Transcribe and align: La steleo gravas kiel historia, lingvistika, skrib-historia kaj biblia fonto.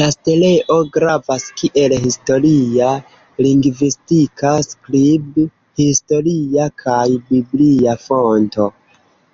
La 0.00 0.04
steleo 0.16 0.74
gravas 0.96 1.46
kiel 1.62 1.94
historia, 2.04 2.92
lingvistika, 3.48 4.54
skrib-historia 4.70 6.72
kaj 6.86 7.04
biblia 7.34 8.00
fonto. 8.08 8.72